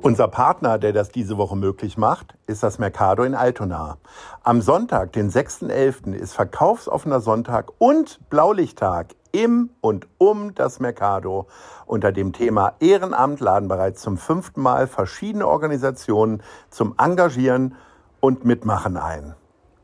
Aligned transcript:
Unser 0.00 0.28
Partner, 0.28 0.78
der 0.78 0.92
das 0.92 1.10
diese 1.10 1.38
Woche 1.38 1.56
möglich 1.56 1.98
macht, 1.98 2.34
ist 2.46 2.62
das 2.62 2.78
Mercado 2.78 3.24
in 3.24 3.34
Altona. 3.34 3.98
Am 4.44 4.60
Sonntag, 4.60 5.12
den 5.12 5.28
6.11., 5.28 6.12
ist 6.14 6.34
verkaufsoffener 6.34 7.20
Sonntag 7.20 7.72
und 7.78 8.20
Blaulichttag 8.30 9.16
im 9.32 9.70
und 9.80 10.06
um 10.18 10.54
das 10.54 10.78
Mercado. 10.78 11.48
Unter 11.84 12.12
dem 12.12 12.32
Thema 12.32 12.74
Ehrenamt 12.78 13.40
laden 13.40 13.68
bereits 13.68 14.00
zum 14.00 14.18
fünften 14.18 14.62
Mal 14.62 14.86
verschiedene 14.86 15.48
Organisationen 15.48 16.44
zum 16.70 16.94
Engagieren 16.96 17.74
und 18.20 18.44
Mitmachen 18.44 18.96
ein. 18.96 19.34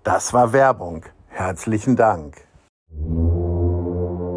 Das 0.04 0.32
war 0.32 0.52
Werbung. 0.52 1.06
Herzlichen 1.26 1.96
Dank. 1.96 2.46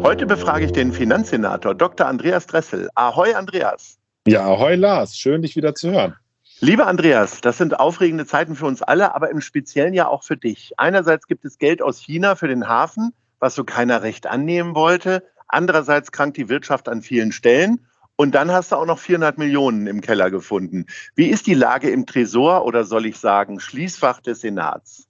Heute 0.02 0.26
befrage 0.26 0.64
ich 0.64 0.72
den 0.72 0.92
Finanzsenator 0.92 1.74
Dr. 1.74 2.06
Andreas 2.08 2.46
Dressel. 2.46 2.88
Ahoi, 2.96 3.34
Andreas. 3.34 3.98
Ja, 4.28 4.44
ahoi 4.44 4.74
Lars, 4.74 5.16
schön 5.16 5.40
dich 5.40 5.56
wieder 5.56 5.74
zu 5.74 5.90
hören. 5.90 6.14
Lieber 6.60 6.86
Andreas, 6.86 7.40
das 7.40 7.56
sind 7.56 7.80
aufregende 7.80 8.26
Zeiten 8.26 8.56
für 8.56 8.66
uns 8.66 8.82
alle, 8.82 9.14
aber 9.14 9.30
im 9.30 9.40
Speziellen 9.40 9.94
ja 9.94 10.06
auch 10.06 10.22
für 10.22 10.36
dich. 10.36 10.72
Einerseits 10.76 11.26
gibt 11.28 11.46
es 11.46 11.56
Geld 11.56 11.80
aus 11.80 11.98
China 11.98 12.34
für 12.34 12.48
den 12.48 12.68
Hafen, 12.68 13.14
was 13.38 13.54
so 13.54 13.64
keiner 13.64 14.02
recht 14.02 14.26
annehmen 14.26 14.74
wollte. 14.74 15.22
Andererseits 15.46 16.12
krankt 16.12 16.36
die 16.36 16.50
Wirtschaft 16.50 16.90
an 16.90 17.00
vielen 17.00 17.32
Stellen. 17.32 17.86
Und 18.16 18.34
dann 18.34 18.50
hast 18.50 18.72
du 18.72 18.76
auch 18.76 18.84
noch 18.84 18.98
400 18.98 19.38
Millionen 19.38 19.86
im 19.86 20.02
Keller 20.02 20.30
gefunden. 20.30 20.84
Wie 21.14 21.28
ist 21.28 21.46
die 21.46 21.54
Lage 21.54 21.88
im 21.88 22.04
Tresor 22.04 22.66
oder 22.66 22.84
soll 22.84 23.06
ich 23.06 23.16
sagen 23.16 23.60
Schließfach 23.60 24.20
des 24.20 24.42
Senats? 24.42 25.06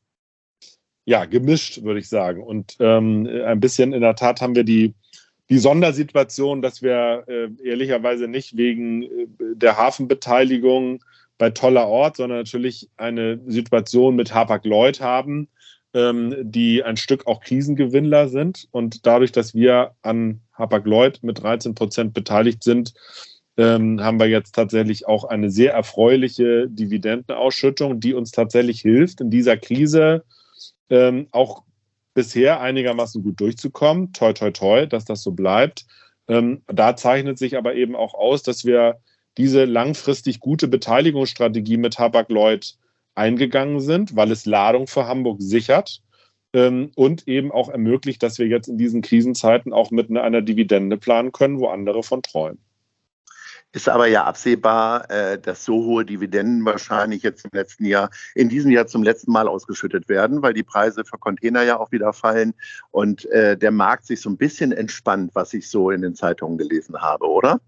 Ja, 1.06 1.24
gemischt, 1.24 1.82
würde 1.82 1.98
ich 1.98 2.08
sagen. 2.08 2.40
Und 2.40 2.76
ähm, 2.78 3.26
ein 3.46 3.58
bisschen 3.58 3.92
in 3.94 4.02
der 4.02 4.14
Tat 4.14 4.42
haben 4.42 4.54
wir 4.54 4.64
die 4.64 4.94
die 5.50 5.58
Sondersituation, 5.58 6.62
dass 6.62 6.82
wir 6.82 7.24
äh, 7.26 7.48
ehrlicherweise 7.62 8.28
nicht 8.28 8.56
wegen 8.56 9.02
äh, 9.02 9.26
der 9.54 9.76
Hafenbeteiligung 9.76 11.02
bei 11.38 11.50
toller 11.50 11.86
Ort, 11.86 12.16
sondern 12.16 12.38
natürlich 12.38 12.88
eine 12.96 13.40
Situation 13.46 14.16
mit 14.16 14.34
Hapag-Lloyd 14.34 15.00
haben, 15.00 15.48
ähm, 15.94 16.34
die 16.40 16.82
ein 16.82 16.96
Stück 16.96 17.26
auch 17.26 17.40
Krisengewinnler 17.40 18.28
sind. 18.28 18.68
Und 18.72 19.06
dadurch, 19.06 19.32
dass 19.32 19.54
wir 19.54 19.92
an 20.02 20.40
Hapag-Lloyd 20.52 21.22
mit 21.22 21.42
13 21.42 21.74
Prozent 21.74 22.12
beteiligt 22.12 22.62
sind, 22.62 22.92
ähm, 23.56 24.00
haben 24.02 24.20
wir 24.20 24.28
jetzt 24.28 24.54
tatsächlich 24.54 25.06
auch 25.08 25.24
eine 25.24 25.50
sehr 25.50 25.72
erfreuliche 25.72 26.68
Dividendenausschüttung, 26.68 28.00
die 28.00 28.14
uns 28.14 28.30
tatsächlich 28.30 28.80
hilft, 28.80 29.20
in 29.20 29.30
dieser 29.30 29.56
Krise 29.56 30.24
ähm, 30.90 31.28
auch 31.32 31.62
bisher 32.18 32.60
einigermaßen 32.60 33.22
gut 33.22 33.38
durchzukommen. 33.38 34.12
Toi, 34.12 34.32
toi, 34.32 34.50
toi, 34.50 34.86
dass 34.86 35.04
das 35.04 35.22
so 35.22 35.30
bleibt. 35.30 35.86
Ähm, 36.26 36.62
da 36.66 36.96
zeichnet 36.96 37.38
sich 37.38 37.56
aber 37.56 37.76
eben 37.76 37.94
auch 37.94 38.12
aus, 38.12 38.42
dass 38.42 38.64
wir 38.64 38.96
diese 39.36 39.66
langfristig 39.66 40.40
gute 40.40 40.66
Beteiligungsstrategie 40.66 41.76
mit 41.76 41.96
Hapag-Lloyd 42.00 42.74
eingegangen 43.14 43.78
sind, 43.78 44.16
weil 44.16 44.32
es 44.32 44.46
Ladung 44.46 44.88
für 44.88 45.06
Hamburg 45.06 45.40
sichert 45.40 46.02
ähm, 46.52 46.90
und 46.96 47.28
eben 47.28 47.52
auch 47.52 47.68
ermöglicht, 47.68 48.20
dass 48.24 48.40
wir 48.40 48.48
jetzt 48.48 48.66
in 48.66 48.78
diesen 48.78 49.00
Krisenzeiten 49.00 49.72
auch 49.72 49.92
mit 49.92 50.10
einer 50.10 50.42
Dividende 50.42 50.96
planen 50.96 51.30
können, 51.30 51.60
wo 51.60 51.68
andere 51.68 52.02
von 52.02 52.22
träumen. 52.22 52.58
Ist 53.72 53.88
aber 53.88 54.06
ja 54.06 54.24
absehbar, 54.24 55.10
äh, 55.10 55.38
dass 55.38 55.64
so 55.64 55.84
hohe 55.84 56.04
Dividenden 56.04 56.64
wahrscheinlich 56.64 57.22
jetzt 57.22 57.44
im 57.44 57.50
letzten 57.52 57.84
Jahr, 57.84 58.10
in 58.34 58.48
diesem 58.48 58.70
Jahr 58.70 58.86
zum 58.86 59.02
letzten 59.02 59.30
Mal 59.30 59.46
ausgeschüttet 59.46 60.08
werden, 60.08 60.40
weil 60.40 60.54
die 60.54 60.62
Preise 60.62 61.04
für 61.04 61.18
Container 61.18 61.62
ja 61.62 61.78
auch 61.78 61.92
wieder 61.92 62.14
fallen 62.14 62.54
und 62.92 63.26
äh, 63.26 63.58
der 63.58 63.70
Markt 63.70 64.06
sich 64.06 64.22
so 64.22 64.30
ein 64.30 64.38
bisschen 64.38 64.72
entspannt, 64.72 65.32
was 65.34 65.52
ich 65.52 65.68
so 65.68 65.90
in 65.90 66.00
den 66.00 66.14
Zeitungen 66.14 66.56
gelesen 66.56 66.96
habe, 66.96 67.26
oder? 67.26 67.60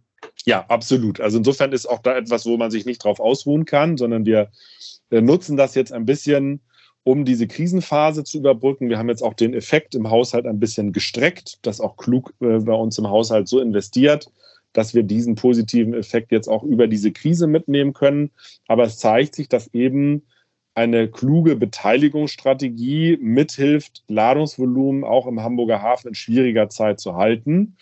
Ja, 0.46 0.64
absolut. 0.68 1.20
Also 1.20 1.36
insofern 1.36 1.72
ist 1.72 1.86
auch 1.86 2.00
da 2.00 2.16
etwas, 2.16 2.46
wo 2.46 2.56
man 2.56 2.70
sich 2.70 2.86
nicht 2.86 3.04
drauf 3.04 3.20
ausruhen 3.20 3.66
kann, 3.66 3.98
sondern 3.98 4.24
wir 4.24 4.50
äh, 5.10 5.20
nutzen 5.20 5.58
das 5.58 5.74
jetzt 5.74 5.92
ein 5.92 6.06
bisschen, 6.06 6.60
um 7.02 7.26
diese 7.26 7.46
Krisenphase 7.46 8.24
zu 8.24 8.38
überbrücken. 8.38 8.88
Wir 8.88 8.98
haben 8.98 9.08
jetzt 9.08 9.22
auch 9.22 9.34
den 9.34 9.52
Effekt 9.52 9.94
im 9.94 10.10
Haushalt 10.10 10.46
ein 10.46 10.60
bisschen 10.60 10.92
gestreckt, 10.92 11.58
das 11.62 11.80
auch 11.80 11.96
klug 11.96 12.32
bei 12.38 12.72
uns 12.72 12.98
im 12.98 13.08
Haushalt 13.08 13.48
so 13.48 13.60
investiert, 13.60 14.30
dass 14.72 14.94
wir 14.94 15.02
diesen 15.02 15.34
positiven 15.34 15.94
Effekt 15.94 16.32
jetzt 16.32 16.48
auch 16.48 16.62
über 16.62 16.86
diese 16.86 17.12
Krise 17.12 17.46
mitnehmen 17.46 17.92
können. 17.92 18.30
Aber 18.68 18.84
es 18.84 18.98
zeigt 18.98 19.34
sich, 19.34 19.48
dass 19.48 19.72
eben 19.74 20.22
eine 20.74 21.08
kluge 21.08 21.56
Beteiligungsstrategie 21.56 23.18
mithilft, 23.20 24.04
Ladungsvolumen 24.08 25.04
auch 25.04 25.26
im 25.26 25.42
Hamburger 25.42 25.82
Hafen 25.82 26.08
in 26.08 26.14
schwieriger 26.14 26.68
Zeit 26.68 27.00
zu 27.00 27.16
halten. 27.16 27.76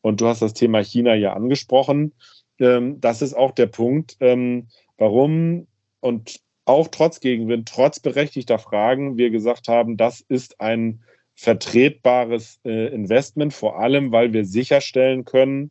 Und 0.00 0.20
du 0.20 0.26
hast 0.26 0.42
das 0.42 0.52
Thema 0.52 0.82
China 0.82 1.14
ja 1.14 1.32
angesprochen. 1.32 2.12
Ähm, 2.58 3.00
das 3.00 3.22
ist 3.22 3.34
auch 3.34 3.52
der 3.52 3.66
Punkt, 3.66 4.16
ähm, 4.20 4.66
warum 4.98 5.66
und 6.00 6.40
auch 6.64 6.88
trotz 6.88 7.20
Gegenwind, 7.20 7.68
trotz 7.68 8.00
berechtigter 8.00 8.58
Fragen, 8.58 9.16
wir 9.16 9.30
gesagt 9.30 9.68
haben, 9.68 9.96
das 9.96 10.20
ist 10.20 10.60
ein 10.60 11.02
vertretbares 11.34 12.60
äh, 12.64 12.92
Investment, 12.94 13.52
vor 13.52 13.78
allem 13.78 14.12
weil 14.12 14.32
wir 14.32 14.44
sicherstellen 14.44 15.24
können, 15.24 15.70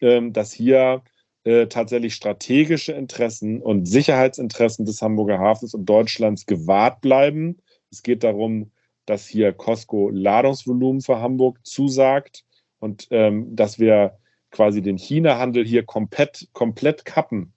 dass 0.00 0.52
hier 0.52 1.02
äh, 1.44 1.66
tatsächlich 1.68 2.14
strategische 2.14 2.92
Interessen 2.92 3.62
und 3.62 3.86
Sicherheitsinteressen 3.86 4.84
des 4.84 5.00
Hamburger 5.00 5.38
Hafens 5.38 5.74
und 5.74 5.86
Deutschlands 5.86 6.44
gewahrt 6.46 7.00
bleiben. 7.00 7.58
Es 7.90 8.02
geht 8.02 8.24
darum, 8.24 8.70
dass 9.06 9.26
hier 9.26 9.52
Costco 9.52 10.10
Ladungsvolumen 10.10 11.00
für 11.00 11.20
Hamburg 11.20 11.58
zusagt 11.66 12.44
und 12.78 13.08
ähm, 13.10 13.56
dass 13.56 13.78
wir 13.78 14.18
quasi 14.50 14.82
den 14.82 14.98
China-Handel 14.98 15.64
hier 15.64 15.84
komplett, 15.84 16.48
komplett 16.52 17.04
kappen. 17.04 17.52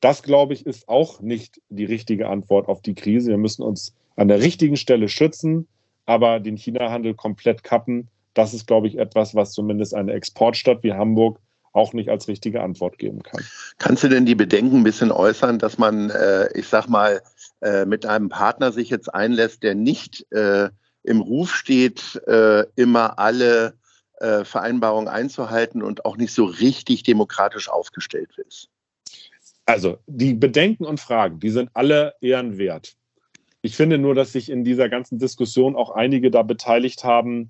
Das, 0.00 0.22
glaube 0.22 0.54
ich, 0.54 0.64
ist 0.64 0.88
auch 0.88 1.20
nicht 1.20 1.60
die 1.68 1.84
richtige 1.84 2.28
Antwort 2.28 2.68
auf 2.68 2.80
die 2.80 2.94
Krise. 2.94 3.30
Wir 3.30 3.38
müssen 3.38 3.62
uns 3.62 3.94
an 4.16 4.28
der 4.28 4.40
richtigen 4.40 4.76
Stelle 4.76 5.08
schützen, 5.08 5.68
aber 6.06 6.40
den 6.40 6.56
China-Handel 6.56 7.14
komplett 7.14 7.62
kappen, 7.62 8.08
das 8.34 8.54
ist, 8.54 8.66
glaube 8.66 8.86
ich, 8.86 8.98
etwas, 8.98 9.34
was 9.34 9.52
zumindest 9.52 9.94
eine 9.94 10.12
Exportstadt 10.12 10.82
wie 10.82 10.92
Hamburg 10.92 11.40
auch 11.76 11.92
nicht 11.92 12.08
als 12.08 12.26
richtige 12.26 12.62
Antwort 12.62 12.98
geben 12.98 13.22
kann. 13.22 13.44
Kannst 13.78 14.02
du 14.02 14.08
denn 14.08 14.26
die 14.26 14.34
Bedenken 14.34 14.78
ein 14.78 14.84
bisschen 14.84 15.12
äußern, 15.12 15.58
dass 15.58 15.78
man, 15.78 16.10
äh, 16.10 16.48
ich 16.54 16.68
sag 16.68 16.88
mal, 16.88 17.22
äh, 17.60 17.84
mit 17.84 18.06
einem 18.06 18.28
Partner 18.28 18.72
sich 18.72 18.90
jetzt 18.90 19.12
einlässt, 19.14 19.62
der 19.62 19.74
nicht 19.74 20.30
äh, 20.32 20.70
im 21.02 21.20
Ruf 21.20 21.54
steht, 21.54 22.20
äh, 22.26 22.64
immer 22.74 23.18
alle 23.18 23.74
äh, 24.20 24.44
Vereinbarungen 24.44 25.08
einzuhalten 25.08 25.82
und 25.82 26.04
auch 26.04 26.16
nicht 26.16 26.32
so 26.32 26.46
richtig 26.46 27.02
demokratisch 27.02 27.68
aufgestellt 27.68 28.30
ist? 28.48 28.68
Also 29.66 29.98
die 30.06 30.34
Bedenken 30.34 30.84
und 30.84 31.00
Fragen, 31.00 31.40
die 31.40 31.50
sind 31.50 31.70
alle 31.74 32.14
ehrenwert. 32.20 32.96
Ich 33.62 33.76
finde 33.76 33.98
nur, 33.98 34.14
dass 34.14 34.32
sich 34.32 34.48
in 34.48 34.64
dieser 34.64 34.88
ganzen 34.88 35.18
Diskussion 35.18 35.76
auch 35.76 35.90
einige 35.90 36.30
da 36.30 36.42
beteiligt 36.42 37.04
haben, 37.04 37.48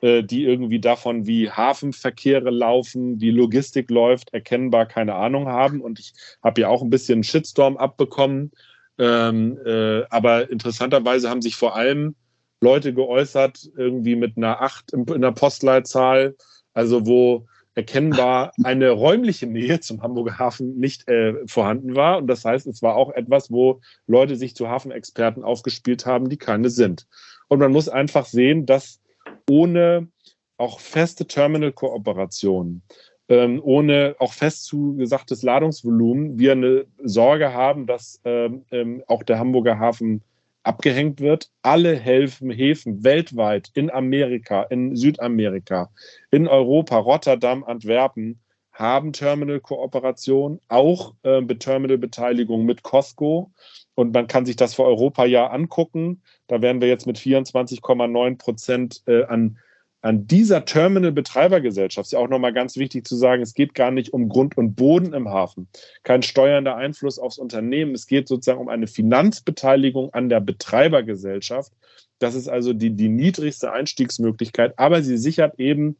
äh, 0.00 0.22
die 0.22 0.44
irgendwie 0.44 0.80
davon, 0.80 1.26
wie 1.26 1.50
Hafenverkehre 1.50 2.50
laufen, 2.50 3.20
wie 3.20 3.30
Logistik 3.30 3.90
läuft, 3.90 4.32
erkennbar 4.32 4.86
keine 4.86 5.14
Ahnung 5.14 5.48
haben. 5.48 5.80
Und 5.80 5.98
ich 5.98 6.12
habe 6.42 6.60
ja 6.60 6.68
auch 6.68 6.82
ein 6.82 6.90
bisschen 6.90 7.24
Shitstorm 7.24 7.76
abbekommen. 7.76 8.52
Ähm, 8.98 9.58
äh, 9.64 10.04
aber 10.10 10.50
interessanterweise 10.50 11.30
haben 11.30 11.42
sich 11.42 11.56
vor 11.56 11.76
allem 11.76 12.14
Leute 12.60 12.92
geäußert, 12.92 13.70
irgendwie 13.76 14.16
mit 14.16 14.36
einer 14.36 14.60
8 14.60 14.92
in, 14.92 15.20
der 15.20 15.32
Postleitzahl, 15.32 16.36
also 16.74 17.06
wo 17.06 17.46
erkennbar 17.74 18.52
eine 18.64 18.90
räumliche 18.90 19.46
Nähe 19.46 19.78
zum 19.78 20.02
Hamburger 20.02 20.38
Hafen 20.38 20.78
nicht 20.78 21.08
äh, 21.08 21.34
vorhanden 21.46 21.94
war. 21.94 22.18
Und 22.18 22.26
das 22.26 22.44
heißt, 22.44 22.66
es 22.66 22.82
war 22.82 22.96
auch 22.96 23.12
etwas, 23.12 23.52
wo 23.52 23.80
Leute 24.08 24.34
sich 24.34 24.56
zu 24.56 24.68
Hafenexperten 24.68 25.44
aufgespielt 25.44 26.04
haben, 26.04 26.28
die 26.28 26.38
keine 26.38 26.70
sind. 26.70 27.06
Und 27.46 27.60
man 27.60 27.70
muss 27.70 27.88
einfach 27.88 28.26
sehen, 28.26 28.66
dass 28.66 29.00
ohne 29.48 30.08
auch 30.56 30.80
feste 30.80 31.26
Terminal-Kooperationen, 31.26 32.82
ähm, 33.28 33.60
ohne 33.62 34.16
auch 34.18 34.32
fest 34.32 34.64
zugesagtes 34.64 35.42
Ladungsvolumen, 35.42 36.38
wir 36.38 36.52
eine 36.52 36.86
Sorge 37.02 37.52
haben, 37.52 37.86
dass 37.86 38.20
ähm, 38.24 38.64
ähm, 38.70 39.02
auch 39.06 39.22
der 39.22 39.38
Hamburger 39.38 39.78
Hafen 39.78 40.22
abgehängt 40.62 41.20
wird. 41.20 41.50
Alle 41.62 41.94
Häfen, 41.96 42.50
Häfen 42.50 43.04
weltweit, 43.04 43.70
in 43.74 43.90
Amerika, 43.90 44.62
in 44.64 44.96
Südamerika, 44.96 45.90
in 46.30 46.46
Europa, 46.46 46.98
Rotterdam, 46.98 47.64
Antwerpen, 47.64 48.40
haben 48.72 49.12
Terminal-Kooperation, 49.12 50.60
auch 50.68 51.14
äh, 51.22 51.42
Terminal-Beteiligung 51.42 52.64
mit 52.64 52.82
Costco. 52.82 53.50
Und 53.98 54.14
man 54.14 54.28
kann 54.28 54.46
sich 54.46 54.54
das 54.54 54.74
für 54.74 54.84
Europa 54.84 55.24
ja 55.24 55.48
angucken. 55.48 56.22
Da 56.46 56.62
werden 56.62 56.80
wir 56.80 56.86
jetzt 56.86 57.08
mit 57.08 57.18
24,9 57.18 58.38
Prozent 58.38 59.02
äh, 59.08 59.24
an, 59.24 59.58
an 60.02 60.28
dieser 60.28 60.64
Terminal-Betreibergesellschaft, 60.64 62.06
ist 62.06 62.12
ja 62.12 62.20
auch 62.20 62.28
nochmal 62.28 62.52
ganz 62.52 62.76
wichtig 62.76 63.08
zu 63.08 63.16
sagen, 63.16 63.42
es 63.42 63.54
geht 63.54 63.74
gar 63.74 63.90
nicht 63.90 64.12
um 64.12 64.28
Grund 64.28 64.56
und 64.56 64.76
Boden 64.76 65.14
im 65.14 65.28
Hafen, 65.28 65.66
kein 66.04 66.22
steuernder 66.22 66.76
Einfluss 66.76 67.18
aufs 67.18 67.38
Unternehmen. 67.38 67.92
Es 67.92 68.06
geht 68.06 68.28
sozusagen 68.28 68.60
um 68.60 68.68
eine 68.68 68.86
Finanzbeteiligung 68.86 70.14
an 70.14 70.28
der 70.28 70.38
Betreibergesellschaft. 70.38 71.72
Das 72.20 72.36
ist 72.36 72.46
also 72.46 72.74
die, 72.74 72.90
die 72.90 73.08
niedrigste 73.08 73.72
Einstiegsmöglichkeit, 73.72 74.78
aber 74.78 75.02
sie 75.02 75.18
sichert 75.18 75.58
eben 75.58 75.96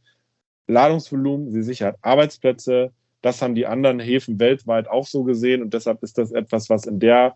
Ladungsvolumen, 0.68 1.50
sie 1.50 1.64
sichert 1.64 1.96
Arbeitsplätze. 2.02 2.92
Das 3.22 3.42
haben 3.42 3.56
die 3.56 3.66
anderen 3.66 3.98
Häfen 3.98 4.38
weltweit 4.38 4.86
auch 4.86 5.08
so 5.08 5.24
gesehen 5.24 5.62
und 5.62 5.74
deshalb 5.74 6.04
ist 6.04 6.16
das 6.16 6.30
etwas, 6.30 6.70
was 6.70 6.86
in 6.86 7.00
der 7.00 7.34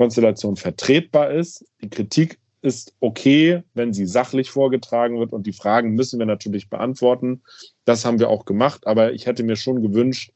Konstellation 0.00 0.56
vertretbar 0.56 1.30
ist. 1.30 1.62
Die 1.82 1.90
Kritik 1.90 2.38
ist 2.62 2.94
okay, 3.00 3.62
wenn 3.74 3.92
sie 3.92 4.06
sachlich 4.06 4.50
vorgetragen 4.50 5.18
wird 5.18 5.34
und 5.34 5.46
die 5.46 5.52
Fragen 5.52 5.92
müssen 5.94 6.18
wir 6.18 6.24
natürlich 6.24 6.70
beantworten. 6.70 7.42
Das 7.84 8.06
haben 8.06 8.18
wir 8.18 8.30
auch 8.30 8.46
gemacht, 8.46 8.86
aber 8.86 9.12
ich 9.12 9.26
hätte 9.26 9.42
mir 9.42 9.56
schon 9.56 9.82
gewünscht, 9.82 10.32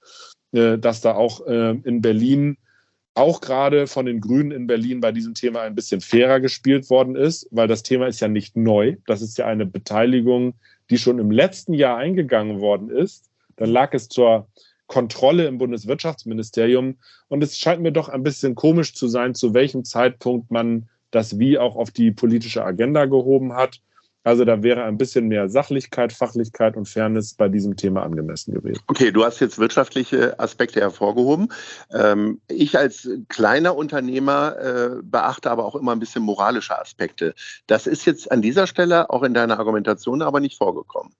äh, 0.53 0.77
dass 0.77 1.01
da 1.01 1.15
auch 1.15 1.47
äh, 1.47 1.79
in 1.83 2.03
Berlin, 2.03 2.59
auch 3.15 3.41
gerade 3.41 3.87
von 3.87 4.05
den 4.05 4.21
Grünen 4.21 4.51
in 4.51 4.67
Berlin 4.67 5.01
bei 5.01 5.13
diesem 5.13 5.33
Thema 5.33 5.63
ein 5.63 5.75
bisschen 5.75 6.03
fairer 6.03 6.41
gespielt 6.41 6.91
worden 6.91 7.17
ist, 7.17 7.49
weil 7.51 7.67
das 7.67 7.83
Thema 7.83 8.07
ist 8.07 8.21
ja 8.21 8.29
nicht 8.29 8.59
neu. 8.59 8.97
Das 9.07 9.23
ist 9.23 9.39
ja 9.39 9.47
eine 9.47 9.65
Beteiligung, 9.65 10.53
die 10.91 10.99
schon 10.99 11.19
im 11.19 11.31
letzten 11.31 11.73
Jahr 11.73 11.97
eingegangen 11.97 12.61
worden 12.61 12.91
ist. 12.91 13.31
Dann 13.57 13.71
lag 13.71 13.95
es 13.95 14.11
zur 14.11 14.47
Kontrolle 14.87 15.47
im 15.47 15.59
Bundeswirtschaftsministerium. 15.59 16.97
Und 17.29 17.43
es 17.43 17.59
scheint 17.59 17.83
mir 17.83 17.93
doch 17.93 18.09
ein 18.09 18.23
bisschen 18.23 18.55
komisch 18.55 18.95
zu 18.95 19.09
sein, 19.09 19.35
zu 19.35 19.55
welchem 19.55 19.85
Zeitpunkt 19.85 20.51
man 20.51 20.89
das 21.11 21.39
Wie 21.39 21.59
auch 21.59 21.77
auf 21.77 21.91
die 21.91 22.11
politische 22.11 22.65
Agenda 22.65 23.07
gehoben 23.07 23.55
hat. 23.55 23.81
Also 24.25 24.47
da 24.47 24.63
wäre 24.63 24.85
ein 24.85 24.97
bisschen 24.97 25.29
mehr 25.29 25.51
Sachlichkeit, 25.51 26.13
Fachlichkeit 26.13 26.77
und 26.79 26.89
Fairness 26.89 27.35
bei 27.35 27.49
diesem 27.49 27.77
Thema 27.77 28.03
angemessen 28.03 28.55
gewesen. 28.55 28.81
Okay, 28.87 29.13
du 29.13 29.23
hast 29.23 29.39
jetzt 29.41 29.59
wirtschaftliche 29.59 30.41
Aspekte 30.41 30.81
hervorgehoben. 30.81 31.53
Ähm, 31.93 32.41
ich 32.49 32.77
als 32.77 33.07
kleiner 33.29 33.77
Unternehmer 33.77 34.57
äh, 34.59 34.91
beachte 35.03 35.51
aber 35.51 35.67
auch 35.67 35.77
immer 35.77 35.93
ein 35.93 36.01
bisschen 36.01 36.23
moralische 36.23 36.79
Aspekte. 36.79 37.35
Das 37.67 37.87
ist 37.87 38.07
jetzt 38.07 38.33
an 38.33 38.41
dieser 38.41 38.67
Stelle 38.67 39.11
auch 39.11 39.23
in 39.23 39.35
deiner 39.35 39.59
Argumentation 39.59 40.23
aber 40.23 40.41
nicht 40.41 40.57
vorgekommen. 40.57 41.13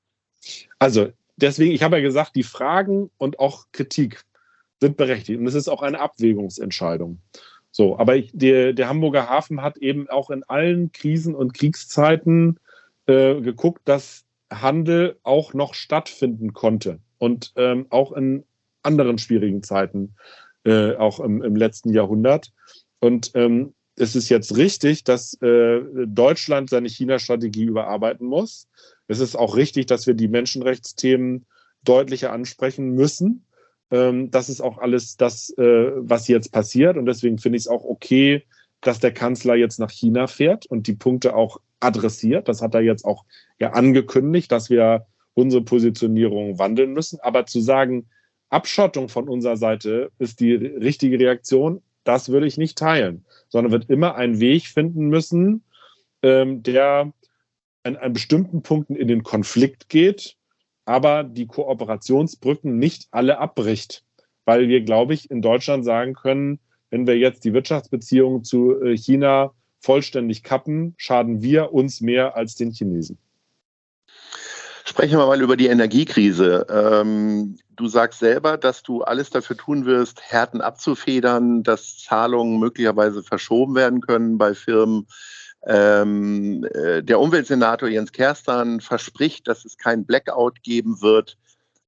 Also 0.78 1.12
deswegen, 1.36 1.72
ich 1.72 1.82
habe 1.82 1.96
ja 1.96 2.02
gesagt, 2.02 2.36
die 2.36 2.42
Fragen 2.42 3.10
und 3.19 3.38
auch 3.38 3.66
Kritik 3.72 4.25
sind 4.81 4.96
berechtigt. 4.96 5.38
Und 5.38 5.46
es 5.46 5.54
ist 5.54 5.69
auch 5.69 5.82
eine 5.82 6.00
Abwägungsentscheidung. 6.00 7.19
So, 7.70 7.98
aber 7.98 8.16
ich, 8.16 8.31
der, 8.32 8.72
der 8.72 8.88
Hamburger 8.88 9.28
Hafen 9.28 9.62
hat 9.62 9.78
eben 9.78 10.08
auch 10.08 10.31
in 10.31 10.44
allen 10.44 10.92
Krisen 10.92 11.34
und 11.34 11.54
Kriegszeiten 11.54 12.60
äh, 13.06 13.40
geguckt, 13.40 13.82
dass 13.84 14.25
Handel 14.50 15.19
auch 15.22 15.54
noch 15.54 15.75
stattfinden 15.75 16.52
konnte. 16.52 17.00
Und 17.19 17.52
ähm, 17.56 17.86
auch 17.90 18.12
in 18.12 18.44
anderen 18.82 19.19
schwierigen 19.19 19.62
Zeiten, 19.62 20.14
äh, 20.64 20.94
auch 20.94 21.20
im, 21.20 21.42
im, 21.42 21.56
letzten 21.56 21.92
Jahrhundert. 21.92 22.52
Und 23.00 23.32
ähm, 23.34 23.75
es 23.96 24.17
ist 24.17 24.29
jetzt 24.29 24.56
richtig, 24.56 25.05
dass 25.05 25.35
äh, 25.41 25.81
Deutschland 26.06 26.70
seine 26.70 26.88
China-Strategie 26.88 27.64
überarbeiten 27.64 28.26
muss. 28.26 28.69
Es 29.06 29.20
ist 29.20 29.37
auch 29.37 29.56
richtig, 29.56 29.87
dass 29.87 30.06
wir 30.06 30.14
die 30.14 30.29
Menschenrechtsthemen 30.29 31.46
deutlicher 31.85 32.32
ansprechen 32.32 32.94
müssen. 32.94 33.44
Ähm, 33.91 34.31
das 34.31 34.49
ist 34.49 34.61
auch 34.61 34.79
alles 34.79 35.17
das, 35.17 35.50
äh, 35.58 35.93
was 35.96 36.29
jetzt 36.29 36.50
passiert. 36.50 36.96
Und 36.96 37.06
deswegen 37.06 37.38
finde 37.38 37.56
ich 37.56 37.64
es 37.64 37.69
auch 37.69 37.85
okay, 37.85 38.44
dass 38.81 38.99
der 38.99 39.12
Kanzler 39.12 39.55
jetzt 39.55 39.79
nach 39.79 39.91
China 39.91 40.26
fährt 40.26 40.67
und 40.67 40.87
die 40.87 40.94
Punkte 40.94 41.37
auch 41.37 41.61
adressiert. 41.81 42.49
Das 42.49 42.62
hat 42.62 42.75
er 42.75 42.81
jetzt 42.81 43.05
auch 43.05 43.25
ja 43.61 43.73
angekündigt, 43.73 44.50
dass 44.50 44.70
wir 44.70 45.06
unsere 45.35 45.62
Positionierung 45.62 46.58
wandeln 46.58 46.93
müssen. 46.93 47.20
Aber 47.20 47.46
zu 47.46 47.61
sagen, 47.61 48.08
Abschottung 48.50 49.08
von 49.08 49.29
unserer 49.29 49.56
Seite 49.56 50.11
ist 50.19 50.41
die 50.41 50.55
richtige 50.55 51.19
Reaktion, 51.19 51.82
das 52.05 52.29
würde 52.29 52.46
ich 52.46 52.58
nicht 52.58 52.79
teilen, 52.79 53.25
sondern 53.54 53.70
wird 53.70 53.88
immer 53.88 54.16
einen 54.16 54.40
Weg 54.40 54.66
finden 54.66 55.06
müssen, 55.06 55.62
ähm, 56.22 56.64
der 56.64 57.12
an, 57.84 57.94
an 57.94 58.12
bestimmten 58.12 58.64
Punkten 58.64 58.96
in 58.96 59.06
den 59.06 59.22
Konflikt 59.22 59.88
geht, 59.88 60.36
aber 60.86 61.22
die 61.22 61.46
Kooperationsbrücken 61.46 62.76
nicht 62.80 63.06
alle 63.12 63.38
abbricht. 63.38 64.02
Weil 64.44 64.66
wir, 64.66 64.80
glaube 64.80 65.14
ich, 65.14 65.30
in 65.30 65.40
Deutschland 65.40 65.84
sagen 65.84 66.14
können, 66.14 66.58
wenn 66.90 67.06
wir 67.06 67.16
jetzt 67.16 67.44
die 67.44 67.52
Wirtschaftsbeziehungen 67.52 68.42
zu 68.42 68.82
äh, 68.82 68.96
China 68.96 69.52
vollständig 69.78 70.42
kappen, 70.42 70.94
schaden 70.96 71.40
wir 71.40 71.72
uns 71.72 72.00
mehr 72.00 72.36
als 72.36 72.56
den 72.56 72.72
Chinesen. 72.72 73.18
Sprechen 74.86 75.19
wir 75.19 75.26
mal 75.26 75.40
über 75.40 75.56
die 75.56 75.69
Energiekrise. 75.69 76.66
Ähm, 76.69 77.56
du 77.75 77.88
sagst 77.88 78.19
selber, 78.19 78.58
dass 78.58 78.82
du 78.82 79.02
alles 79.02 79.31
dafür 79.31 79.56
tun 79.56 79.86
wirst, 79.86 80.20
Härten 80.20 80.60
abzufedern, 80.60 81.62
dass 81.62 81.96
Zahlungen 81.98 82.60
möglicherweise 82.60 83.22
verschoben 83.22 83.75
werden 83.75 84.02
können 84.02 84.36
bei 84.36 84.54
Firmen, 84.54 85.06
ähm, 85.66 86.64
äh, 86.75 87.02
der 87.02 87.19
Umweltsenator 87.19 87.88
Jens 87.88 88.12
Kerstan 88.12 88.82
verspricht, 88.82 89.48
dass 89.48 89.64
es 89.64 89.78
kein 89.78 90.04
Blackout 90.04 90.62
geben 90.62 91.00
wird. 91.00 91.38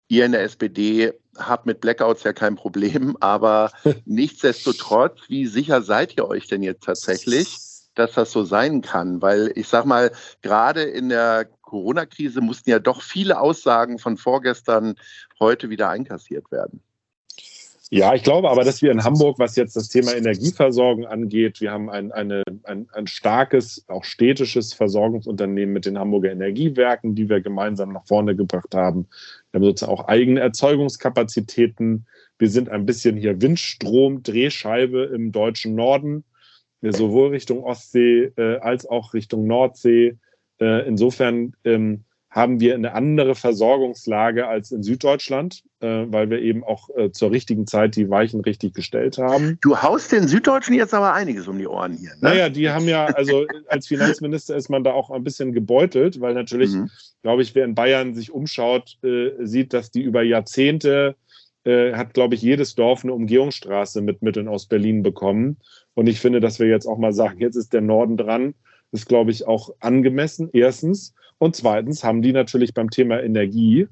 Ihr 0.08 0.24
in 0.24 0.32
der 0.32 0.42
SPD 0.42 1.12
habt 1.36 1.66
mit 1.66 1.82
Blackouts 1.82 2.24
ja 2.24 2.32
kein 2.32 2.56
Problem, 2.56 3.14
aber 3.20 3.72
nichtsdestotrotz, 4.06 5.20
wie 5.28 5.46
sicher 5.46 5.82
seid 5.82 6.16
ihr 6.16 6.26
euch 6.26 6.46
denn 6.46 6.62
jetzt 6.62 6.84
tatsächlich, 6.84 7.58
dass 7.94 8.14
das 8.14 8.32
so 8.32 8.44
sein 8.44 8.80
kann? 8.80 9.20
Weil 9.20 9.52
ich 9.54 9.68
sag 9.68 9.84
mal, 9.84 10.12
gerade 10.40 10.82
in 10.82 11.10
der 11.10 11.46
Corona-Krise 11.66 12.40
mussten 12.40 12.70
ja 12.70 12.78
doch 12.78 13.02
viele 13.02 13.38
Aussagen 13.38 13.98
von 13.98 14.16
vorgestern 14.16 14.94
heute 15.38 15.68
wieder 15.68 15.90
einkassiert 15.90 16.50
werden. 16.50 16.80
Ja, 17.90 18.14
ich 18.14 18.24
glaube 18.24 18.50
aber, 18.50 18.64
dass 18.64 18.82
wir 18.82 18.90
in 18.90 19.04
Hamburg, 19.04 19.38
was 19.38 19.54
jetzt 19.54 19.76
das 19.76 19.88
Thema 19.88 20.12
Energieversorgung 20.12 21.06
angeht, 21.06 21.60
wir 21.60 21.70
haben 21.70 21.88
ein, 21.88 22.10
eine, 22.10 22.42
ein, 22.64 22.88
ein 22.92 23.06
starkes, 23.06 23.84
auch 23.86 24.02
städtisches 24.02 24.72
Versorgungsunternehmen 24.74 25.72
mit 25.72 25.86
den 25.86 25.96
Hamburger 25.96 26.32
Energiewerken, 26.32 27.14
die 27.14 27.28
wir 27.28 27.40
gemeinsam 27.40 27.92
nach 27.92 28.04
vorne 28.04 28.34
gebracht 28.34 28.74
haben. 28.74 29.06
Wir 29.52 29.58
haben 29.58 29.64
sozusagen 29.66 29.92
auch 29.92 30.08
eigene 30.08 30.40
Erzeugungskapazitäten. 30.40 32.06
Wir 32.38 32.50
sind 32.50 32.70
ein 32.70 32.86
bisschen 32.86 33.16
hier 33.16 33.40
Windstrom, 33.40 34.24
Drehscheibe 34.24 35.04
im 35.04 35.30
deutschen 35.30 35.76
Norden, 35.76 36.24
sowohl 36.82 37.28
Richtung 37.28 37.62
Ostsee 37.62 38.32
äh, 38.36 38.58
als 38.58 38.84
auch 38.88 39.14
Richtung 39.14 39.46
Nordsee. 39.46 40.16
Äh, 40.60 40.86
insofern 40.86 41.54
ähm, 41.64 42.04
haben 42.36 42.60
wir 42.60 42.74
eine 42.74 42.92
andere 42.92 43.34
Versorgungslage 43.34 44.46
als 44.46 44.70
in 44.70 44.82
Süddeutschland, 44.82 45.62
äh, 45.80 46.04
weil 46.06 46.28
wir 46.28 46.42
eben 46.42 46.64
auch 46.64 46.90
äh, 46.94 47.10
zur 47.10 47.30
richtigen 47.30 47.66
Zeit 47.66 47.96
die 47.96 48.10
Weichen 48.10 48.42
richtig 48.42 48.74
gestellt 48.74 49.16
haben. 49.16 49.56
Du 49.62 49.78
haust 49.78 50.12
den 50.12 50.28
Süddeutschen 50.28 50.74
jetzt 50.74 50.92
aber 50.92 51.14
einiges 51.14 51.48
um 51.48 51.58
die 51.58 51.66
Ohren 51.66 51.94
hier. 51.94 52.10
Ne? 52.10 52.16
Naja, 52.20 52.48
die 52.50 52.68
haben 52.68 52.86
ja, 52.88 53.06
also 53.06 53.46
als 53.68 53.86
Finanzminister 53.86 54.54
ist 54.54 54.68
man 54.68 54.84
da 54.84 54.92
auch 54.92 55.10
ein 55.10 55.24
bisschen 55.24 55.54
gebeutelt, 55.54 56.20
weil 56.20 56.34
natürlich, 56.34 56.74
mhm. 56.74 56.90
glaube 57.22 57.40
ich, 57.40 57.54
wer 57.54 57.64
in 57.64 57.74
Bayern 57.74 58.14
sich 58.14 58.30
umschaut, 58.30 58.98
äh, 59.02 59.30
sieht, 59.40 59.72
dass 59.72 59.90
die 59.90 60.02
über 60.02 60.22
Jahrzehnte 60.22 61.16
äh, 61.64 61.94
hat, 61.94 62.12
glaube 62.12 62.34
ich, 62.34 62.42
jedes 62.42 62.74
Dorf 62.74 63.02
eine 63.02 63.14
Umgehungsstraße 63.14 64.02
mit 64.02 64.20
Mitteln 64.20 64.48
aus 64.48 64.66
Berlin 64.66 65.02
bekommen. 65.02 65.56
Und 65.94 66.06
ich 66.06 66.20
finde, 66.20 66.40
dass 66.40 66.58
wir 66.58 66.66
jetzt 66.66 66.86
auch 66.86 66.98
mal 66.98 67.14
sagen, 67.14 67.40
jetzt 67.40 67.56
ist 67.56 67.72
der 67.72 67.80
Norden 67.80 68.18
dran, 68.18 68.54
ist, 68.92 69.06
glaube 69.06 69.30
ich, 69.30 69.46
auch 69.46 69.70
angemessen. 69.80 70.50
Erstens. 70.52 71.14
Und 71.38 71.54
zweitens 71.54 72.02
haben 72.02 72.22
die 72.22 72.32
natürlich 72.32 72.72
beim 72.72 72.90
Thema 72.90 73.22
Energie, 73.22 73.88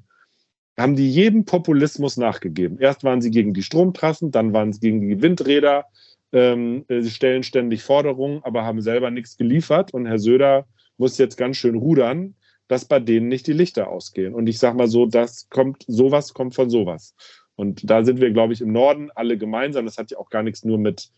haben 0.77 0.95
die 0.95 1.09
jedem 1.09 1.45
Populismus 1.45 2.17
nachgegeben. 2.17 2.79
Erst 2.79 3.03
waren 3.03 3.21
sie 3.21 3.31
gegen 3.31 3.53
die 3.53 3.63
Stromtrassen, 3.63 4.31
dann 4.31 4.51
waren 4.51 4.73
sie 4.73 4.79
gegen 4.79 5.07
die 5.07 5.21
Windräder. 5.21 5.85
Ähm, 6.33 6.85
sie 6.89 7.11
stellen 7.11 7.43
ständig 7.43 7.83
Forderungen, 7.83 8.41
aber 8.43 8.63
haben 8.63 8.81
selber 8.81 9.11
nichts 9.11 9.37
geliefert. 9.37 9.93
Und 9.93 10.05
Herr 10.05 10.19
Söder 10.19 10.65
muss 10.97 11.17
jetzt 11.17 11.37
ganz 11.37 11.57
schön 11.57 11.75
rudern, 11.75 12.35
dass 12.67 12.85
bei 12.85 12.99
denen 12.99 13.27
nicht 13.27 13.47
die 13.47 13.53
Lichter 13.53 13.89
ausgehen. 13.89 14.33
Und 14.33 14.47
ich 14.47 14.57
sage 14.57 14.75
mal 14.75 14.87
so, 14.87 15.05
das 15.05 15.47
kommt, 15.49 15.83
sowas 15.87 16.33
kommt 16.33 16.55
von 16.55 16.69
sowas. 16.69 17.15
Und 17.55 17.89
da 17.89 18.03
sind 18.03 18.19
wir, 18.19 18.31
glaube 18.31 18.53
ich, 18.53 18.61
im 18.61 18.71
Norden 18.71 19.11
alle 19.15 19.37
gemeinsam. 19.37 19.85
Das 19.85 19.97
hat 19.97 20.11
ja 20.11 20.17
auch 20.17 20.29
gar 20.29 20.43
nichts 20.43 20.65
nur 20.65 20.77
mit 20.77 21.09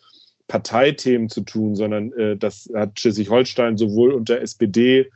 Parteithemen 0.48 1.30
zu 1.30 1.42
tun, 1.42 1.76
sondern 1.76 2.12
äh, 2.14 2.38
das 2.38 2.70
hat 2.74 3.00
Schleswig-Holstein 3.00 3.78
sowohl 3.78 4.14
unter 4.14 4.42
SPD 4.42 5.10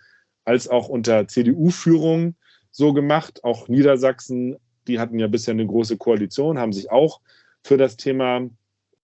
als 0.45 0.67
auch 0.67 0.89
unter 0.89 1.27
CDU-Führung 1.27 2.35
so 2.71 2.93
gemacht. 2.93 3.43
Auch 3.43 3.67
Niedersachsen, 3.67 4.57
die 4.87 4.99
hatten 4.99 5.19
ja 5.19 5.27
bisher 5.27 5.53
eine 5.53 5.65
große 5.65 5.97
Koalition, 5.97 6.59
haben 6.59 6.73
sich 6.73 6.91
auch 6.91 7.21
für 7.63 7.77
das 7.77 7.95
Thema 7.97 8.49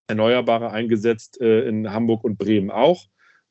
Erneuerbare 0.08 0.72
eingesetzt, 0.72 1.40
äh, 1.42 1.68
in 1.68 1.92
Hamburg 1.92 2.24
und 2.24 2.38
Bremen 2.38 2.72
auch. 2.72 3.06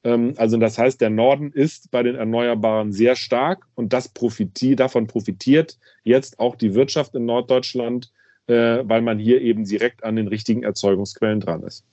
Ähm, 0.04 0.34
also 0.36 0.56
das 0.56 0.78
heißt, 0.78 1.00
der 1.00 1.10
Norden 1.10 1.52
ist 1.52 1.90
bei 1.90 2.02
den 2.02 2.14
Erneuerbaren 2.14 2.92
sehr 2.92 3.16
stark 3.16 3.66
und 3.74 3.92
das 3.92 4.08
profitiert, 4.08 4.80
davon 4.80 5.06
profitiert 5.06 5.78
jetzt 6.02 6.38
auch 6.38 6.56
die 6.56 6.74
Wirtschaft 6.74 7.14
in 7.14 7.26
Norddeutschland, 7.26 8.12
äh, 8.46 8.82
weil 8.84 9.02
man 9.02 9.18
hier 9.18 9.40
eben 9.40 9.64
direkt 9.64 10.04
an 10.04 10.16
den 10.16 10.28
richtigen 10.28 10.62
Erzeugungsquellen 10.62 11.40
dran 11.40 11.62
ist. 11.62 11.84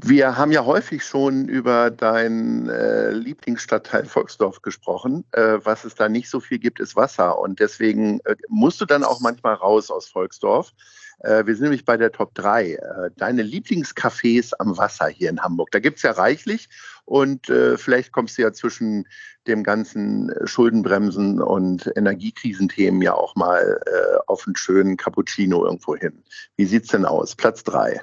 Wir 0.00 0.38
haben 0.38 0.52
ja 0.52 0.64
häufig 0.64 1.04
schon 1.04 1.48
über 1.48 1.90
deinen 1.90 2.68
äh, 2.68 3.10
Lieblingsstadtteil 3.10 4.06
Volksdorf 4.06 4.62
gesprochen. 4.62 5.24
Äh, 5.32 5.58
was 5.62 5.84
es 5.84 5.94
da 5.94 6.08
nicht 6.08 6.30
so 6.30 6.40
viel 6.40 6.58
gibt, 6.58 6.80
ist 6.80 6.96
Wasser. 6.96 7.38
Und 7.38 7.60
deswegen 7.60 8.20
äh, 8.24 8.34
musst 8.48 8.80
du 8.80 8.86
dann 8.86 9.04
auch 9.04 9.20
manchmal 9.20 9.54
raus 9.54 9.90
aus 9.90 10.08
Volksdorf. 10.08 10.72
Äh, 11.20 11.46
wir 11.46 11.54
sind 11.54 11.64
nämlich 11.64 11.84
bei 11.84 11.98
der 11.98 12.10
Top 12.10 12.34
3. 12.34 12.72
Äh, 12.72 13.10
deine 13.16 13.42
Lieblingscafés 13.42 14.54
am 14.58 14.76
Wasser 14.78 15.08
hier 15.08 15.28
in 15.28 15.40
Hamburg. 15.40 15.70
Da 15.72 15.78
gibt 15.78 15.98
es 15.98 16.02
ja 16.02 16.12
reichlich. 16.12 16.70
Und 17.04 17.50
äh, 17.50 17.76
vielleicht 17.76 18.12
kommst 18.12 18.38
du 18.38 18.42
ja 18.42 18.52
zwischen 18.52 19.06
dem 19.46 19.62
ganzen 19.62 20.32
Schuldenbremsen 20.44 21.42
und 21.42 21.92
Energiekrisenthemen 21.96 23.02
ja 23.02 23.12
auch 23.12 23.34
mal 23.34 23.80
auf 24.28 24.46
einen 24.46 24.54
schönen 24.54 24.96
Cappuccino 24.96 25.64
irgendwo 25.64 25.96
hin. 25.96 26.22
Wie 26.56 26.64
sieht's 26.64 26.88
denn 26.88 27.04
aus? 27.04 27.34
Platz 27.34 27.64
3. 27.64 28.00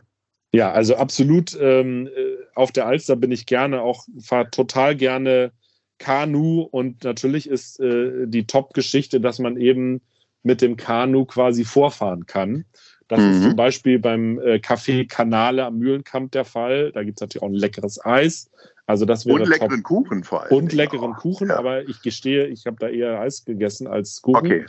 Ja, 0.51 0.71
also 0.71 0.95
absolut 0.95 1.57
ähm, 1.61 2.07
äh, 2.07 2.37
auf 2.55 2.71
der 2.71 2.87
Alster 2.87 3.15
bin 3.15 3.31
ich 3.31 3.45
gerne 3.45 3.81
auch, 3.81 4.05
fahre 4.19 4.49
total 4.49 4.95
gerne 4.95 5.51
Kanu 5.99 6.61
und 6.61 7.03
natürlich 7.03 7.47
ist 7.47 7.79
äh, 7.79 8.25
die 8.25 8.47
Top-Geschichte, 8.47 9.21
dass 9.21 9.37
man 9.39 9.57
eben 9.57 10.01
mit 10.41 10.61
dem 10.61 10.77
Kanu 10.77 11.25
quasi 11.25 11.65
vorfahren 11.65 12.25
kann. 12.25 12.65
Das 13.09 13.19
mhm. 13.19 13.31
ist 13.31 13.43
zum 13.43 13.55
Beispiel 13.55 13.99
beim 13.99 14.39
äh, 14.39 14.55
Café 14.55 15.07
Kanale 15.07 15.65
am 15.65 15.77
Mühlenkamp 15.77 16.31
der 16.31 16.45
Fall. 16.45 16.91
Da 16.93 17.03
gibt 17.03 17.19
es 17.19 17.21
natürlich 17.21 17.43
auch 17.43 17.49
ein 17.49 17.53
leckeres 17.53 18.03
Eis. 18.03 18.49
Also 18.89 19.05
das 19.05 19.27
wäre 19.27 19.35
und 19.35 19.47
leckeren 19.47 19.83
top. 19.83 19.83
Kuchen 19.83 20.23
vor 20.23 20.41
allem. 20.41 20.51
Und 20.51 20.73
leckeren 20.73 21.13
auch. 21.13 21.19
Kuchen, 21.19 21.49
ja. 21.49 21.59
aber 21.59 21.87
ich 21.87 22.01
gestehe, 22.01 22.47
ich 22.47 22.65
habe 22.65 22.77
da 22.79 22.87
eher 22.87 23.21
Eis 23.21 23.45
gegessen 23.45 23.85
als 23.85 24.19
Kuchen. 24.23 24.37
Okay. 24.37 24.65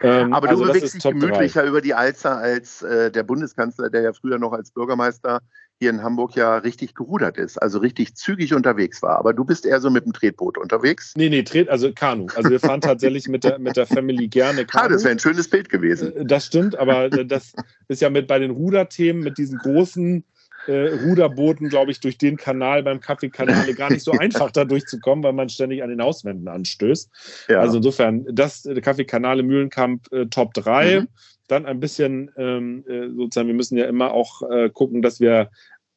Ähm, 0.00 0.32
aber 0.32 0.48
du 0.48 0.54
also 0.54 0.72
bewegst 0.72 0.94
dich 0.94 1.02
gemütlicher 1.04 1.62
3. 1.62 1.68
über 1.68 1.80
die 1.80 1.94
Alster 1.94 2.36
als 2.36 2.82
äh, 2.82 3.12
der 3.12 3.22
Bundeskanzler, 3.22 3.88
der 3.88 4.02
ja 4.02 4.12
früher 4.12 4.40
noch 4.40 4.52
als 4.52 4.72
Bürgermeister 4.72 5.40
hier 5.78 5.90
in 5.90 6.02
Hamburg 6.02 6.34
ja 6.34 6.56
richtig 6.56 6.96
gerudert 6.96 7.38
ist, 7.38 7.58
also 7.58 7.78
richtig 7.78 8.16
zügig 8.16 8.54
unterwegs 8.54 9.02
war. 9.02 9.16
Aber 9.18 9.34
du 9.34 9.44
bist 9.44 9.64
eher 9.64 9.80
so 9.80 9.88
mit 9.88 10.04
dem 10.04 10.12
Tretboot 10.12 10.58
unterwegs? 10.58 11.12
Nee, 11.16 11.28
nee, 11.28 11.44
Tret, 11.44 11.68
also 11.68 11.92
Kanu. 11.92 12.26
Also 12.34 12.50
wir 12.50 12.58
fahren 12.58 12.80
tatsächlich 12.80 13.28
mit 13.28 13.44
der, 13.44 13.60
mit 13.60 13.76
der 13.76 13.86
Family 13.86 14.26
gerne 14.26 14.66
Kanu. 14.66 14.86
Ah, 14.86 14.88
das 14.88 15.04
wäre 15.04 15.12
ein 15.12 15.20
schönes 15.20 15.48
Bild 15.48 15.68
gewesen. 15.68 16.16
Äh, 16.16 16.26
das 16.26 16.46
stimmt, 16.46 16.76
aber 16.76 17.08
das 17.08 17.52
ist 17.86 18.02
ja 18.02 18.10
mit 18.10 18.26
bei 18.26 18.40
den 18.40 18.50
Ruderthemen, 18.50 19.22
mit 19.22 19.38
diesen 19.38 19.58
großen 19.58 20.24
äh, 20.70 20.94
Ruderbooten, 21.04 21.68
glaube 21.68 21.90
ich, 21.90 22.00
durch 22.00 22.16
den 22.16 22.36
Kanal 22.36 22.82
beim 22.82 23.00
Kaffeekanal 23.00 23.74
gar 23.74 23.90
nicht 23.90 24.04
so 24.04 24.12
einfach 24.18 24.50
da 24.50 24.64
durchzukommen, 24.64 25.24
weil 25.24 25.32
man 25.32 25.48
ständig 25.48 25.82
an 25.82 25.90
den 25.90 26.00
Auswänden 26.00 26.46
anstößt. 26.46 27.10
Ja. 27.48 27.60
Also 27.60 27.78
insofern, 27.78 28.24
das 28.30 28.64
äh, 28.66 28.80
Kaffeekanal 28.80 29.40
im 29.40 29.46
Mühlenkamp 29.46 30.12
äh, 30.12 30.26
Top 30.26 30.54
3. 30.54 31.00
Mhm. 31.00 31.08
Dann 31.48 31.66
ein 31.66 31.80
bisschen 31.80 32.30
ähm, 32.36 32.84
äh, 32.88 33.08
sozusagen, 33.08 33.48
wir 33.48 33.56
müssen 33.56 33.76
ja 33.76 33.86
immer 33.86 34.12
auch 34.12 34.48
äh, 34.48 34.70
gucken, 34.70 35.02
dass 35.02 35.18
wir 35.18 35.50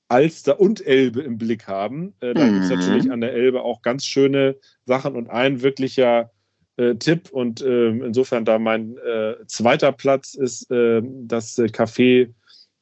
Alster 0.08 0.60
und 0.60 0.86
Elbe 0.86 1.22
im 1.22 1.38
Blick 1.38 1.68
haben. 1.68 2.16
Äh, 2.20 2.34
da 2.34 2.44
mhm. 2.44 2.54
gibt 2.54 2.64
es 2.64 2.70
natürlich 2.72 3.12
an 3.12 3.22
der 3.22 3.34
Elbe 3.34 3.62
auch 3.62 3.84
ganz 3.84 4.06
schöne 4.06 4.56
Sachen 4.86 5.16
und 5.16 5.30
ein 5.30 5.62
wirklicher 5.62 6.32
äh, 6.78 6.96
Tipp 6.96 7.30
und 7.30 7.62
äh, 7.62 7.90
insofern 7.90 8.46
da 8.46 8.58
mein 8.58 8.98
äh, 8.98 9.36
zweiter 9.46 9.92
Platz 9.92 10.34
ist 10.34 10.66
das 10.72 11.60
Café 11.60 12.34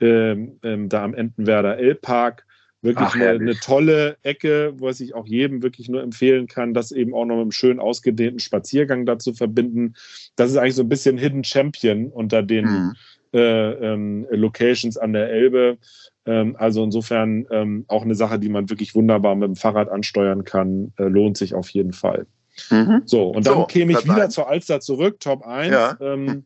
ähm, 0.01 0.59
ähm, 0.63 0.89
da 0.89 1.03
am 1.03 1.13
Entenwerder 1.13 1.77
L-Park. 1.77 2.45
Wirklich 2.83 3.09
Ach, 3.09 3.15
eine, 3.15 3.29
eine, 3.29 3.55
tolle 3.55 4.17
Ecke, 4.23 4.73
was 4.79 5.01
ich 5.01 5.13
auch 5.13 5.27
jedem 5.27 5.61
wirklich 5.61 5.87
nur 5.87 6.01
empfehlen 6.01 6.47
kann, 6.47 6.73
das 6.73 6.91
eben 6.91 7.13
auch 7.13 7.25
noch 7.25 7.35
mit 7.35 7.43
einem 7.43 7.51
schön 7.51 7.79
ausgedehnten 7.79 8.39
Spaziergang 8.39 9.05
dazu 9.05 9.33
verbinden. 9.33 9.93
Das 10.35 10.49
ist 10.49 10.57
eigentlich 10.57 10.75
so 10.75 10.81
ein 10.81 10.89
bisschen 10.89 11.19
Hidden 11.19 11.43
Champion 11.43 12.07
unter 12.07 12.41
den 12.41 12.65
mhm. 12.65 12.93
äh, 13.33 13.71
ähm, 13.73 14.25
Locations 14.31 14.97
an 14.97 15.13
der 15.13 15.29
Elbe. 15.29 15.77
Ähm, 16.25 16.55
also 16.57 16.83
insofern 16.83 17.45
ähm, 17.51 17.85
auch 17.87 18.01
eine 18.01 18.15
Sache, 18.15 18.39
die 18.39 18.49
man 18.49 18.71
wirklich 18.71 18.95
wunderbar 18.95 19.35
mit 19.35 19.47
dem 19.47 19.55
Fahrrad 19.55 19.89
ansteuern 19.89 20.43
kann, 20.43 20.91
äh, 20.97 21.03
lohnt 21.03 21.37
sich 21.37 21.53
auf 21.53 21.69
jeden 21.69 21.93
Fall. 21.93 22.25
Mhm. 22.71 23.03
So, 23.05 23.29
und 23.29 23.45
dann 23.45 23.57
so, 23.57 23.65
käme 23.65 23.91
ich 23.91 24.03
wieder 24.03 24.23
1. 24.23 24.33
zur 24.33 24.49
Alster 24.49 24.79
zurück, 24.79 25.19
Top 25.19 25.45
1. 25.45 25.71
Ja. 25.71 25.97
Ähm, 26.01 26.45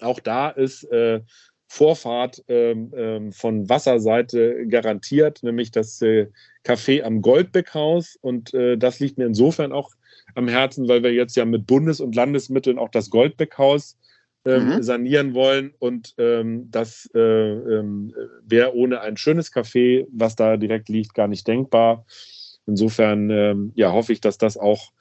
auch 0.00 0.20
da 0.20 0.50
ist 0.50 0.84
äh, 0.84 1.20
Vorfahrt 1.70 2.42
ähm, 2.48 2.92
ähm, 2.96 3.30
von 3.30 3.68
Wasserseite 3.68 4.66
garantiert, 4.68 5.42
nämlich 5.42 5.70
das 5.70 6.00
äh, 6.00 6.28
Café 6.64 7.02
am 7.02 7.20
Goldbeckhaus. 7.20 8.18
Und 8.22 8.54
äh, 8.54 8.78
das 8.78 9.00
liegt 9.00 9.18
mir 9.18 9.26
insofern 9.26 9.72
auch 9.72 9.90
am 10.34 10.48
Herzen, 10.48 10.88
weil 10.88 11.02
wir 11.02 11.12
jetzt 11.12 11.36
ja 11.36 11.44
mit 11.44 11.66
Bundes- 11.66 12.00
und 12.00 12.14
Landesmitteln 12.16 12.78
auch 12.78 12.88
das 12.88 13.10
Goldbeckhaus 13.10 13.98
ähm, 14.46 14.76
mhm. 14.76 14.82
sanieren 14.82 15.34
wollen. 15.34 15.74
Und 15.78 16.14
ähm, 16.16 16.70
das 16.70 17.10
äh, 17.14 17.20
ähm, 17.20 18.14
wäre 18.46 18.74
ohne 18.74 19.02
ein 19.02 19.18
schönes 19.18 19.52
Café, 19.52 20.06
was 20.10 20.36
da 20.36 20.56
direkt 20.56 20.88
liegt, 20.88 21.12
gar 21.12 21.28
nicht 21.28 21.46
denkbar. 21.46 22.06
Insofern 22.66 23.28
ähm, 23.28 23.72
ja, 23.74 23.92
hoffe 23.92 24.14
ich, 24.14 24.20
dass 24.20 24.38
das 24.38 24.56
auch 24.56 24.92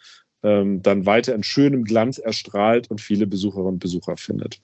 dann 0.43 1.05
weiter 1.07 1.33
in 1.33 1.41
schönem 1.41 1.83
Glanz 1.83 2.19
erstrahlt 2.19 2.91
und 2.91 3.01
viele 3.01 3.25
Besucherinnen 3.25 3.73
und 3.73 3.79
Besucher 3.79 4.17
findet. 4.17 4.61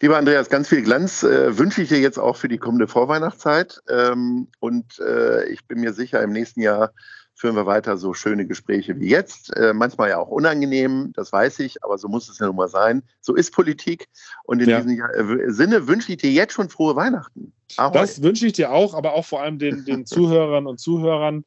Lieber 0.00 0.16
Andreas, 0.16 0.48
ganz 0.48 0.68
viel 0.68 0.82
Glanz 0.82 1.22
äh, 1.22 1.56
wünsche 1.58 1.82
ich 1.82 1.88
dir 1.88 2.00
jetzt 2.00 2.18
auch 2.18 2.36
für 2.36 2.48
die 2.48 2.58
kommende 2.58 2.88
Vorweihnachtszeit. 2.88 3.80
Ähm, 3.88 4.48
und 4.60 4.98
äh, 4.98 5.46
ich 5.48 5.66
bin 5.66 5.80
mir 5.80 5.92
sicher, 5.92 6.22
im 6.22 6.32
nächsten 6.32 6.60
Jahr 6.60 6.92
führen 7.34 7.56
wir 7.56 7.66
weiter 7.66 7.96
so 7.96 8.14
schöne 8.14 8.46
Gespräche 8.46 8.98
wie 9.00 9.08
jetzt. 9.08 9.56
Äh, 9.56 9.72
manchmal 9.72 10.10
ja 10.10 10.18
auch 10.18 10.28
unangenehm, 10.28 11.12
das 11.14 11.32
weiß 11.32 11.58
ich, 11.60 11.82
aber 11.82 11.98
so 11.98 12.08
muss 12.08 12.28
es 12.28 12.38
ja 12.38 12.46
nun 12.46 12.56
mal 12.56 12.68
sein. 12.68 13.02
So 13.20 13.34
ist 13.34 13.52
Politik. 13.52 14.08
Und 14.44 14.60
in 14.60 14.68
ja. 14.68 14.80
diesem 14.80 14.96
Jahr, 14.96 15.14
äh, 15.14 15.50
Sinne 15.50 15.88
wünsche 15.88 16.12
ich 16.12 16.18
dir 16.18 16.30
jetzt 16.30 16.52
schon 16.52 16.68
frohe 16.68 16.94
Weihnachten. 16.94 17.52
Ahoi. 17.76 17.98
Das 17.98 18.22
wünsche 18.22 18.46
ich 18.46 18.52
dir 18.52 18.70
auch, 18.70 18.94
aber 18.94 19.14
auch 19.14 19.24
vor 19.24 19.42
allem 19.42 19.58
den, 19.58 19.84
den 19.84 20.06
Zuhörern 20.06 20.66
und 20.66 20.78
Zuhörern. 20.78 21.44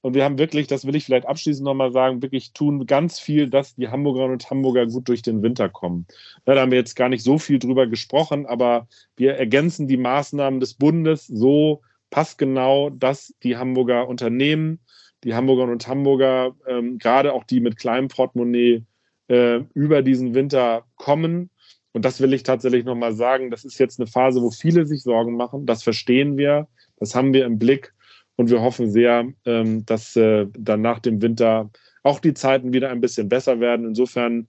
Und 0.00 0.14
wir 0.14 0.24
haben 0.24 0.38
wirklich, 0.38 0.68
das 0.68 0.86
will 0.86 0.94
ich 0.94 1.04
vielleicht 1.04 1.26
abschließend 1.26 1.64
nochmal 1.64 1.90
sagen, 1.92 2.22
wirklich 2.22 2.52
tun 2.52 2.86
ganz 2.86 3.18
viel, 3.18 3.50
dass 3.50 3.74
die 3.74 3.88
Hamburgerinnen 3.88 4.34
und 4.34 4.50
Hamburger 4.50 4.86
gut 4.86 5.08
durch 5.08 5.22
den 5.22 5.42
Winter 5.42 5.68
kommen. 5.68 6.06
Da 6.44 6.56
haben 6.56 6.70
wir 6.70 6.78
jetzt 6.78 6.94
gar 6.94 7.08
nicht 7.08 7.24
so 7.24 7.38
viel 7.38 7.58
drüber 7.58 7.86
gesprochen, 7.86 8.46
aber 8.46 8.86
wir 9.16 9.34
ergänzen 9.34 9.88
die 9.88 9.96
Maßnahmen 9.96 10.60
des 10.60 10.74
Bundes 10.74 11.26
so 11.26 11.82
passgenau, 12.10 12.90
dass 12.90 13.34
die 13.42 13.56
Hamburger 13.56 14.08
Unternehmen, 14.08 14.78
die 15.24 15.34
Hamburgerinnen 15.34 15.74
und 15.74 15.88
Hamburger, 15.88 16.54
ähm, 16.66 16.98
gerade 16.98 17.32
auch 17.32 17.44
die 17.44 17.60
mit 17.60 17.76
kleinem 17.76 18.08
Portemonnaie, 18.08 18.84
äh, 19.26 19.60
über 19.74 20.02
diesen 20.02 20.34
Winter 20.34 20.84
kommen. 20.96 21.50
Und 21.92 22.04
das 22.04 22.20
will 22.20 22.32
ich 22.32 22.44
tatsächlich 22.44 22.84
nochmal 22.84 23.14
sagen. 23.14 23.50
Das 23.50 23.64
ist 23.64 23.78
jetzt 23.78 23.98
eine 23.98 24.06
Phase, 24.06 24.40
wo 24.40 24.50
viele 24.50 24.86
sich 24.86 25.02
Sorgen 25.02 25.36
machen. 25.36 25.66
Das 25.66 25.82
verstehen 25.82 26.36
wir. 26.36 26.68
Das 26.98 27.14
haben 27.14 27.32
wir 27.32 27.44
im 27.44 27.58
Blick. 27.58 27.92
Und 28.38 28.50
wir 28.50 28.62
hoffen 28.62 28.90
sehr, 28.90 29.26
ähm, 29.44 29.84
dass 29.84 30.14
äh, 30.14 30.46
dann 30.56 30.80
nach 30.80 31.00
dem 31.00 31.20
Winter 31.20 31.70
auch 32.04 32.20
die 32.20 32.34
Zeiten 32.34 32.72
wieder 32.72 32.88
ein 32.88 33.00
bisschen 33.00 33.28
besser 33.28 33.58
werden. 33.58 33.84
Insofern 33.84 34.46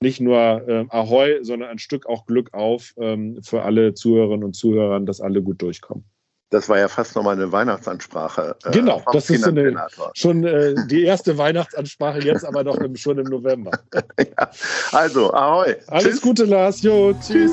nicht 0.00 0.20
nur 0.20 0.36
äh, 0.68 0.84
Ahoi, 0.90 1.42
sondern 1.42 1.70
ein 1.70 1.78
Stück 1.78 2.06
auch 2.06 2.26
Glück 2.26 2.52
auf 2.52 2.92
ähm, 2.98 3.40
für 3.42 3.62
alle 3.62 3.94
Zuhörerinnen 3.94 4.44
und 4.44 4.52
Zuhörer, 4.54 5.00
dass 5.00 5.22
alle 5.22 5.42
gut 5.42 5.62
durchkommen. 5.62 6.04
Das 6.50 6.68
war 6.68 6.78
ja 6.78 6.88
fast 6.88 7.16
nochmal 7.16 7.36
eine 7.36 7.50
Weihnachtsansprache. 7.50 8.56
Äh, 8.64 8.70
genau, 8.72 9.02
das 9.12 9.30
ist 9.30 9.46
eine, 9.46 9.86
schon 10.14 10.44
äh, 10.44 10.74
die 10.88 11.04
erste 11.04 11.38
Weihnachtsansprache 11.38 12.20
jetzt, 12.20 12.44
aber 12.44 12.62
noch 12.62 12.76
im, 12.76 12.94
schon 12.96 13.18
im 13.18 13.26
November. 13.26 13.70
ja. 14.18 14.50
Also, 14.92 15.32
ahoi. 15.32 15.76
Alles 15.86 16.04
tschüss. 16.04 16.20
Gute, 16.20 16.44
Lars. 16.44 16.82
Jo, 16.82 17.14
tschüss. 17.14 17.52